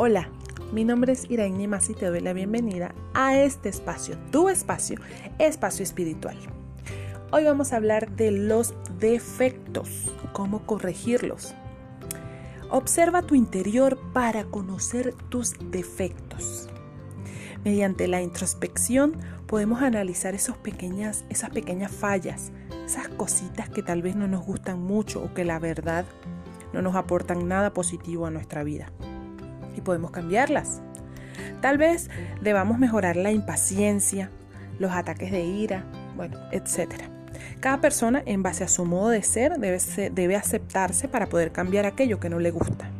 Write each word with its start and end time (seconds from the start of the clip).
Hola, 0.00 0.28
mi 0.72 0.84
nombre 0.84 1.12
es 1.12 1.28
Irene 1.28 1.66
Masi 1.66 1.90
y 1.90 1.94
te 1.96 2.06
doy 2.06 2.20
la 2.20 2.32
bienvenida 2.32 2.94
a 3.14 3.36
este 3.36 3.68
espacio, 3.68 4.16
tu 4.30 4.48
espacio, 4.48 5.00
espacio 5.40 5.82
espiritual. 5.82 6.36
Hoy 7.32 7.42
vamos 7.42 7.72
a 7.72 7.78
hablar 7.78 8.08
de 8.12 8.30
los 8.30 8.74
defectos, 9.00 10.12
cómo 10.32 10.64
corregirlos. 10.66 11.52
Observa 12.70 13.22
tu 13.22 13.34
interior 13.34 13.98
para 14.12 14.44
conocer 14.44 15.16
tus 15.30 15.54
defectos. 15.72 16.68
Mediante 17.64 18.06
la 18.06 18.22
introspección 18.22 19.16
podemos 19.48 19.82
analizar 19.82 20.36
pequeñas, 20.58 21.24
esas 21.28 21.50
pequeñas 21.50 21.90
fallas, 21.90 22.52
esas 22.86 23.08
cositas 23.08 23.68
que 23.68 23.82
tal 23.82 24.02
vez 24.02 24.14
no 24.14 24.28
nos 24.28 24.46
gustan 24.46 24.80
mucho 24.80 25.20
o 25.24 25.34
que 25.34 25.44
la 25.44 25.58
verdad 25.58 26.04
no 26.72 26.82
nos 26.82 26.94
aportan 26.94 27.48
nada 27.48 27.74
positivo 27.74 28.26
a 28.26 28.30
nuestra 28.30 28.62
vida 28.62 28.92
y 29.78 29.80
podemos 29.80 30.10
cambiarlas. 30.10 30.82
Tal 31.60 31.78
vez 31.78 32.10
debamos 32.40 32.78
mejorar 32.78 33.16
la 33.16 33.30
impaciencia, 33.30 34.30
los 34.78 34.92
ataques 34.92 35.32
de 35.32 35.44
ira, 35.44 35.84
bueno, 36.16 36.38
etc. 36.52 36.94
Cada 37.60 37.80
persona, 37.80 38.22
en 38.26 38.42
base 38.42 38.64
a 38.64 38.68
su 38.68 38.84
modo 38.84 39.08
de 39.08 39.22
ser, 39.22 39.58
debe, 39.58 39.78
debe 40.12 40.36
aceptarse 40.36 41.08
para 41.08 41.26
poder 41.28 41.52
cambiar 41.52 41.86
aquello 41.86 42.20
que 42.20 42.28
no 42.28 42.38
le 42.38 42.50
gusta. 42.50 42.90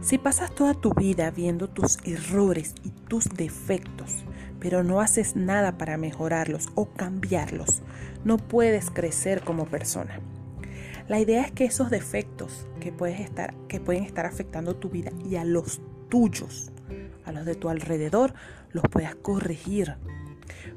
Si 0.00 0.16
pasas 0.16 0.54
toda 0.54 0.74
tu 0.74 0.94
vida 0.94 1.30
viendo 1.30 1.68
tus 1.68 1.98
errores 2.04 2.74
y 2.84 2.90
tus 2.90 3.24
defectos, 3.24 4.24
pero 4.60 4.84
no 4.84 5.00
haces 5.00 5.36
nada 5.36 5.76
para 5.76 5.96
mejorarlos 5.96 6.68
o 6.74 6.86
cambiarlos, 6.86 7.82
no 8.24 8.36
puedes 8.36 8.90
crecer 8.90 9.42
como 9.42 9.66
persona. 9.66 10.20
La 11.08 11.18
idea 11.20 11.42
es 11.42 11.52
que 11.52 11.64
esos 11.64 11.90
defectos 11.90 12.66
que, 12.80 12.92
puedes 12.92 13.20
estar, 13.20 13.54
que 13.66 13.80
pueden 13.80 14.04
estar 14.04 14.26
afectando 14.26 14.76
tu 14.76 14.90
vida 14.90 15.10
y 15.28 15.36
a 15.36 15.44
los 15.44 15.80
tuyos, 16.08 16.70
a 17.24 17.32
los 17.32 17.44
de 17.44 17.54
tu 17.54 17.68
alrededor, 17.68 18.34
los 18.72 18.84
puedas 18.90 19.14
corregir. 19.14 19.96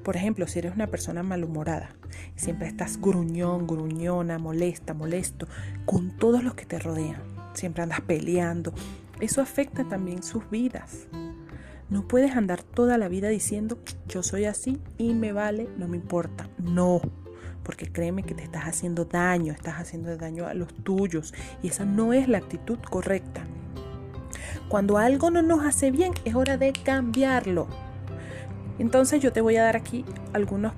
Por 0.03 0.15
ejemplo, 0.15 0.47
si 0.47 0.59
eres 0.59 0.73
una 0.73 0.87
persona 0.87 1.23
malhumorada, 1.23 1.89
siempre 2.35 2.67
estás 2.67 2.99
gruñón, 2.99 3.67
gruñona, 3.67 4.37
molesta, 4.37 4.93
molesto 4.93 5.47
con 5.85 6.17
todos 6.17 6.43
los 6.43 6.55
que 6.55 6.65
te 6.65 6.79
rodean, 6.79 7.21
siempre 7.53 7.83
andas 7.83 8.01
peleando, 8.01 8.73
eso 9.19 9.41
afecta 9.41 9.87
también 9.87 10.23
sus 10.23 10.49
vidas. 10.49 11.07
No 11.89 12.07
puedes 12.07 12.35
andar 12.35 12.63
toda 12.63 12.97
la 12.97 13.09
vida 13.09 13.27
diciendo 13.27 13.77
yo 14.07 14.23
soy 14.23 14.45
así 14.45 14.79
y 14.97 15.13
me 15.13 15.33
vale, 15.33 15.67
no 15.77 15.87
me 15.87 15.97
importa. 15.97 16.49
No, 16.57 17.01
porque 17.63 17.91
créeme 17.91 18.23
que 18.23 18.33
te 18.33 18.43
estás 18.43 18.63
haciendo 18.63 19.05
daño, 19.05 19.53
estás 19.53 19.75
haciendo 19.75 20.15
daño 20.17 20.47
a 20.47 20.53
los 20.53 20.73
tuyos 20.73 21.33
y 21.61 21.67
esa 21.67 21.85
no 21.85 22.13
es 22.13 22.27
la 22.27 22.39
actitud 22.39 22.79
correcta. 22.79 23.40
Cuando 24.71 24.97
algo 24.97 25.31
no 25.31 25.41
nos 25.41 25.65
hace 25.65 25.91
bien, 25.91 26.13
es 26.23 26.33
hora 26.33 26.55
de 26.55 26.71
cambiarlo. 26.71 27.67
Entonces 28.79 29.21
yo 29.21 29.33
te 29.33 29.41
voy 29.41 29.57
a 29.57 29.63
dar 29.63 29.75
aquí 29.75 30.05
algunos, 30.31 30.71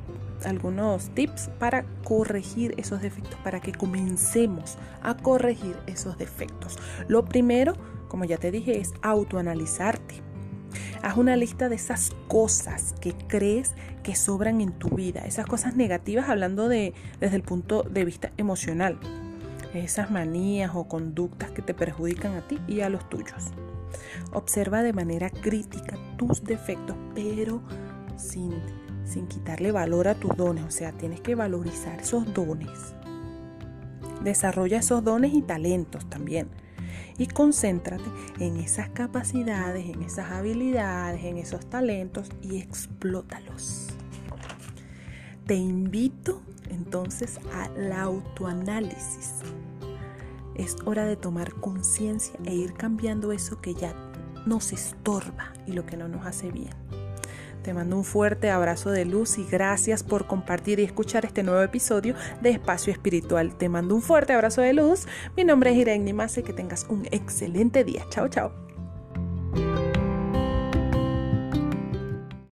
algunos 0.44 1.14
tips 1.14 1.52
para 1.60 1.86
corregir 2.04 2.74
esos 2.78 3.04
defectos, 3.04 3.36
para 3.44 3.60
que 3.62 3.72
comencemos 3.72 4.80
a 5.04 5.16
corregir 5.16 5.78
esos 5.86 6.18
defectos. 6.18 6.80
Lo 7.08 7.26
primero, 7.26 7.76
como 8.08 8.26
ya 8.26 8.38
te 8.38 8.50
dije, 8.50 8.80
es 8.80 8.94
autoanalizarte. 9.04 10.24
Haz 11.04 11.16
una 11.16 11.36
lista 11.36 11.70
de 11.70 11.76
esas 11.76 12.14
cosas 12.28 12.96
que 13.00 13.14
crees 13.28 13.76
que 14.02 14.16
sobran 14.16 14.60
en 14.60 14.72
tu 14.72 14.90
vida, 14.90 15.22
esas 15.28 15.46
cosas 15.46 15.76
negativas 15.76 16.30
hablando 16.30 16.68
de, 16.68 16.96
desde 17.20 17.36
el 17.36 17.44
punto 17.44 17.84
de 17.84 18.06
vista 18.06 18.32
emocional, 18.38 18.98
esas 19.76 20.10
manías 20.10 20.72
o 20.74 20.88
conductas 20.88 21.52
que 21.52 21.62
te 21.62 21.76
perjudican 21.76 22.34
a 22.34 22.42
ti 22.48 22.60
y 22.68 22.82
a 22.82 22.90
los 22.90 23.08
tuyos. 23.08 23.52
Observa 24.32 24.84
de 24.84 24.94
manera 24.94 25.30
crítica 25.30 25.98
tus 26.18 26.44
defectos, 26.44 26.96
pero 27.16 27.62
sin, 28.18 28.54
sin 29.06 29.28
quitarle 29.28 29.72
valor 29.72 30.08
a 30.08 30.16
tus 30.16 30.36
dones. 30.36 30.64
O 30.66 30.72
sea, 30.72 30.92
tienes 30.92 31.22
que 31.22 31.36
valorizar 31.36 32.00
esos 32.02 32.34
dones. 32.34 32.94
Desarrolla 34.24 34.80
esos 34.80 35.04
dones 35.04 35.34
y 35.34 35.42
talentos 35.42 36.10
también. 36.10 36.50
Y 37.18 37.28
concéntrate 37.28 38.06
en 38.40 38.58
esas 38.58 38.90
capacidades, 38.90 39.88
en 39.88 40.02
esas 40.02 40.32
habilidades, 40.32 41.24
en 41.24 41.38
esos 41.38 41.70
talentos 41.70 42.30
y 42.42 42.58
explótalos. 42.58 43.90
Te 45.46 45.56
invito 45.56 46.42
entonces 46.70 47.40
al 47.54 47.92
autoanálisis 47.92 49.34
es 50.56 50.76
hora 50.86 51.06
de 51.06 51.16
tomar 51.16 51.54
conciencia 51.56 52.40
e 52.46 52.54
ir 52.54 52.74
cambiando 52.74 53.32
eso 53.32 53.62
que 53.62 53.74
ya 53.74 53.94
nos 54.46 54.74
estorba 54.74 55.54
y 55.66 55.74
lo 55.74 55.86
que 55.86 55.98
no 55.98 56.08
nos 56.08 56.26
hace 56.26 56.52
bien. 56.52 56.74
Te 57.64 57.74
mando 57.74 57.96
un 57.96 58.04
fuerte 58.04 58.50
abrazo 58.50 58.92
de 58.92 59.06
luz 59.06 59.38
y 59.38 59.46
gracias 59.46 60.04
por 60.04 60.28
compartir 60.28 60.80
y 60.80 60.84
escuchar 60.84 61.24
este 61.24 61.44
nuevo 61.44 61.62
episodio 61.62 62.14
de 62.42 62.50
Espacio 62.50 62.92
Espiritual. 62.92 63.56
Te 63.58 63.70
mando 63.70 63.96
un 63.96 64.02
fuerte 64.02 64.34
abrazo 64.34 64.62
de 64.62 64.74
luz. 64.74 65.08
Mi 65.38 65.46
nombre 65.46 65.72
es 65.72 65.78
Irene 65.78 66.12
Mase. 66.12 66.44
Que 66.44 66.52
tengas 66.52 66.86
un 66.90 67.08
excelente 67.12 67.86
día. 67.86 68.06
Chao, 68.10 68.28
chao. 68.28 68.73